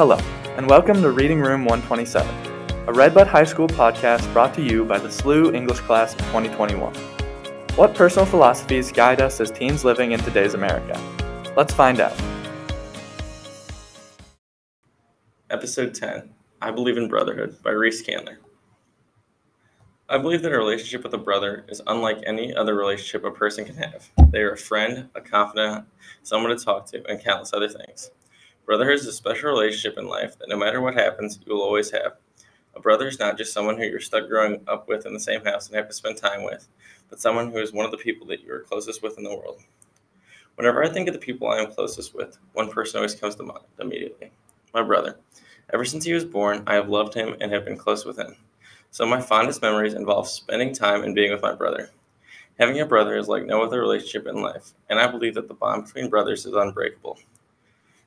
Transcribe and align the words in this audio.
Hello, 0.00 0.16
and 0.56 0.66
welcome 0.66 1.02
to 1.02 1.10
Reading 1.10 1.42
Room 1.42 1.66
127, 1.66 2.26
a 2.88 2.92
Redbud 2.94 3.26
High 3.26 3.44
School 3.44 3.68
podcast 3.68 4.32
brought 4.32 4.54
to 4.54 4.62
you 4.62 4.82
by 4.82 4.98
the 4.98 5.08
SLU 5.08 5.54
English 5.54 5.80
class 5.80 6.14
of 6.14 6.20
2021. 6.20 6.94
What 7.76 7.94
personal 7.94 8.24
philosophies 8.24 8.90
guide 8.90 9.20
us 9.20 9.42
as 9.42 9.50
teens 9.50 9.84
living 9.84 10.12
in 10.12 10.20
today's 10.20 10.54
America? 10.54 10.98
Let's 11.54 11.74
find 11.74 12.00
out. 12.00 12.18
Episode 15.50 15.94
10 15.94 16.30
I 16.62 16.70
Believe 16.70 16.96
in 16.96 17.06
Brotherhood 17.06 17.62
by 17.62 17.72
Reece 17.72 18.00
Candler. 18.00 18.38
I 20.08 20.16
believe 20.16 20.40
that 20.40 20.52
a 20.52 20.56
relationship 20.56 21.04
with 21.04 21.12
a 21.12 21.18
brother 21.18 21.66
is 21.68 21.82
unlike 21.86 22.22
any 22.24 22.54
other 22.54 22.74
relationship 22.74 23.22
a 23.26 23.30
person 23.30 23.66
can 23.66 23.76
have. 23.76 24.08
They 24.30 24.40
are 24.40 24.52
a 24.52 24.56
friend, 24.56 25.10
a 25.14 25.20
confidant, 25.20 25.84
someone 26.22 26.56
to 26.56 26.64
talk 26.64 26.86
to, 26.86 27.06
and 27.06 27.22
countless 27.22 27.52
other 27.52 27.68
things. 27.68 28.10
Brotherhood 28.70 29.00
is 29.00 29.06
a 29.08 29.12
special 29.12 29.50
relationship 29.50 29.98
in 29.98 30.06
life 30.06 30.38
that 30.38 30.48
no 30.48 30.56
matter 30.56 30.80
what 30.80 30.94
happens, 30.94 31.40
you 31.44 31.52
will 31.52 31.62
always 31.62 31.90
have. 31.90 32.12
A 32.76 32.80
brother 32.80 33.08
is 33.08 33.18
not 33.18 33.36
just 33.36 33.52
someone 33.52 33.76
who 33.76 33.82
you're 33.82 33.98
stuck 33.98 34.28
growing 34.28 34.62
up 34.68 34.86
with 34.86 35.06
in 35.06 35.12
the 35.12 35.18
same 35.18 35.44
house 35.44 35.66
and 35.66 35.74
have 35.74 35.88
to 35.88 35.92
spend 35.92 36.16
time 36.16 36.44
with, 36.44 36.68
but 37.08 37.18
someone 37.18 37.50
who 37.50 37.58
is 37.58 37.72
one 37.72 37.84
of 37.84 37.90
the 37.90 37.98
people 37.98 38.28
that 38.28 38.44
you 38.44 38.52
are 38.52 38.60
closest 38.60 39.02
with 39.02 39.18
in 39.18 39.24
the 39.24 39.36
world. 39.36 39.58
Whenever 40.54 40.84
I 40.84 40.88
think 40.88 41.08
of 41.08 41.14
the 41.14 41.18
people 41.18 41.48
I 41.48 41.58
am 41.58 41.72
closest 41.72 42.14
with, 42.14 42.38
one 42.52 42.70
person 42.70 42.98
always 42.98 43.16
comes 43.16 43.34
to 43.34 43.42
mind 43.42 43.64
immediately 43.80 44.30
my 44.72 44.84
brother. 44.84 45.18
Ever 45.72 45.84
since 45.84 46.04
he 46.04 46.12
was 46.12 46.24
born, 46.24 46.62
I 46.68 46.74
have 46.74 46.88
loved 46.88 47.14
him 47.14 47.34
and 47.40 47.50
have 47.50 47.64
been 47.64 47.76
close 47.76 48.04
with 48.04 48.20
him. 48.20 48.36
Some 48.92 49.12
of 49.12 49.18
my 49.18 49.26
fondest 49.26 49.62
memories 49.62 49.94
involve 49.94 50.28
spending 50.28 50.72
time 50.72 51.02
and 51.02 51.12
being 51.12 51.32
with 51.32 51.42
my 51.42 51.56
brother. 51.56 51.90
Having 52.60 52.78
a 52.78 52.86
brother 52.86 53.16
is 53.16 53.26
like 53.26 53.46
no 53.46 53.64
other 53.64 53.80
relationship 53.80 54.28
in 54.28 54.40
life, 54.40 54.74
and 54.88 55.00
I 55.00 55.10
believe 55.10 55.34
that 55.34 55.48
the 55.48 55.54
bond 55.54 55.86
between 55.86 56.08
brothers 56.08 56.46
is 56.46 56.54
unbreakable. 56.54 57.18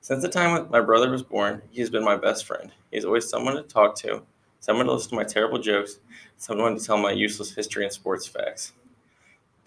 Since 0.00 0.22
the 0.22 0.28
time 0.28 0.68
my 0.70 0.80
brother 0.80 1.10
was 1.10 1.22
born, 1.22 1.62
he 1.70 1.80
has 1.80 1.90
been 1.90 2.04
my 2.04 2.16
best 2.16 2.44
friend. 2.46 2.70
He 2.90 2.96
is 2.96 3.04
always 3.04 3.28
someone 3.28 3.56
to 3.56 3.62
talk 3.62 3.96
to, 3.96 4.22
someone 4.60 4.86
to 4.86 4.92
listen 4.92 5.10
to 5.10 5.16
my 5.16 5.24
terrible 5.24 5.58
jokes, 5.58 5.98
someone 6.36 6.78
to 6.78 6.84
tell 6.84 6.96
my 6.96 7.12
useless 7.12 7.54
history 7.54 7.84
and 7.84 7.92
sports 7.92 8.26
facts. 8.26 8.72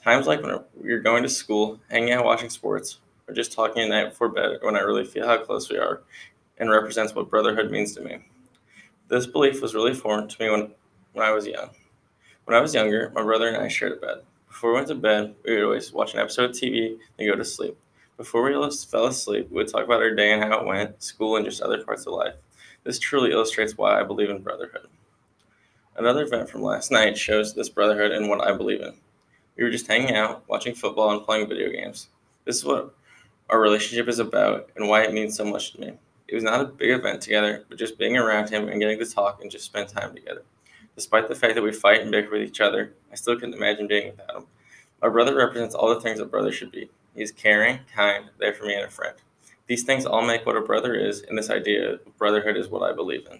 Times 0.03 0.27
like 0.27 0.41
when 0.41 0.63
we're 0.75 0.99
going 0.99 1.23
to 1.23 1.29
school, 1.29 1.79
hanging 1.89 2.13
out 2.13 2.25
watching 2.25 2.49
sports, 2.49 2.97
or 3.27 3.33
just 3.33 3.51
talking 3.51 3.83
at 3.83 3.89
night 3.89 4.09
before 4.09 4.29
bed 4.29 4.57
when 4.61 4.75
I 4.75 4.79
really 4.79 5.05
feel 5.05 5.27
how 5.27 5.37
close 5.37 5.69
we 5.69 5.77
are 5.77 6.01
and 6.57 6.69
represents 6.69 7.13
what 7.13 7.29
brotherhood 7.29 7.69
means 7.69 7.93
to 7.95 8.01
me. 8.01 8.19
This 9.09 9.27
belief 9.27 9.61
was 9.61 9.75
really 9.75 9.93
formed 9.93 10.29
to 10.31 10.41
me 10.41 10.49
when 10.49 10.71
when 11.13 11.25
I 11.25 11.31
was 11.31 11.45
young. 11.45 11.69
When 12.45 12.57
I 12.57 12.61
was 12.61 12.73
younger, 12.73 13.11
my 13.13 13.21
brother 13.23 13.47
and 13.47 13.57
I 13.57 13.67
shared 13.67 13.91
a 13.93 13.95
bed. 13.97 14.23
Before 14.47 14.71
we 14.71 14.75
went 14.75 14.87
to 14.87 14.95
bed, 14.95 15.35
we 15.43 15.55
would 15.55 15.63
always 15.63 15.93
watch 15.93 16.13
an 16.13 16.19
episode 16.19 16.51
of 16.51 16.55
TV 16.55 16.97
and 17.19 17.27
go 17.29 17.35
to 17.35 17.45
sleep. 17.45 17.77
Before 18.17 18.43
we 18.43 18.71
fell 18.71 19.07
asleep, 19.07 19.49
we 19.49 19.55
would 19.55 19.67
talk 19.67 19.85
about 19.85 20.01
our 20.01 20.13
day 20.13 20.31
and 20.31 20.43
how 20.43 20.59
it 20.59 20.67
went, 20.67 21.01
school, 21.01 21.37
and 21.37 21.45
just 21.45 21.61
other 21.61 21.83
parts 21.83 22.05
of 22.05 22.13
life. 22.13 22.35
This 22.83 22.99
truly 22.99 23.31
illustrates 23.31 23.77
why 23.77 23.99
I 23.99 24.03
believe 24.03 24.29
in 24.29 24.41
brotherhood. 24.41 24.87
Another 25.95 26.23
event 26.23 26.49
from 26.49 26.61
last 26.61 26.91
night 26.91 27.17
shows 27.17 27.53
this 27.53 27.69
brotherhood 27.69 28.11
and 28.11 28.29
what 28.29 28.45
I 28.45 28.55
believe 28.55 28.81
in. 28.81 28.93
We 29.57 29.63
were 29.63 29.71
just 29.71 29.87
hanging 29.87 30.15
out, 30.15 30.47
watching 30.47 30.75
football, 30.75 31.11
and 31.11 31.23
playing 31.23 31.47
video 31.47 31.71
games. 31.71 32.09
This 32.45 32.57
is 32.57 32.65
what 32.65 32.93
our 33.49 33.59
relationship 33.59 34.07
is 34.07 34.19
about 34.19 34.69
and 34.75 34.87
why 34.87 35.03
it 35.03 35.13
means 35.13 35.35
so 35.35 35.45
much 35.45 35.73
to 35.73 35.81
me. 35.81 35.93
It 36.27 36.35
was 36.35 36.43
not 36.43 36.61
a 36.61 36.65
big 36.65 36.91
event 36.91 37.21
together, 37.21 37.65
but 37.69 37.77
just 37.77 37.97
being 37.97 38.17
around 38.17 38.49
him 38.49 38.69
and 38.69 38.79
getting 38.79 38.99
to 38.99 39.05
talk 39.05 39.41
and 39.41 39.51
just 39.51 39.65
spend 39.65 39.89
time 39.89 40.15
together. 40.15 40.43
Despite 40.95 41.27
the 41.27 41.35
fact 41.35 41.55
that 41.55 41.61
we 41.61 41.71
fight 41.71 42.01
and 42.01 42.11
bicker 42.11 42.31
with 42.31 42.43
each 42.43 42.61
other, 42.61 42.93
I 43.11 43.15
still 43.15 43.35
couldn't 43.35 43.55
imagine 43.55 43.87
being 43.87 44.11
without 44.11 44.37
him. 44.37 44.47
My 45.01 45.09
brother 45.09 45.35
represents 45.35 45.73
all 45.73 45.93
the 45.93 45.99
things 45.99 46.19
a 46.19 46.25
brother 46.25 46.51
should 46.51 46.71
be. 46.71 46.89
He 47.15 47.23
is 47.23 47.31
caring, 47.31 47.79
kind, 47.93 48.25
there 48.37 48.53
for 48.53 48.65
me, 48.65 48.75
and 48.75 48.85
a 48.85 48.89
friend. 48.89 49.15
These 49.67 49.83
things 49.83 50.05
all 50.05 50.21
make 50.21 50.45
what 50.45 50.57
a 50.57 50.61
brother 50.61 50.93
is, 50.93 51.21
and 51.21 51.37
this 51.37 51.49
idea 51.49 51.93
of 51.93 52.17
brotherhood 52.17 52.57
is 52.57 52.69
what 52.69 52.83
I 52.83 52.93
believe 52.93 53.27
in. 53.31 53.39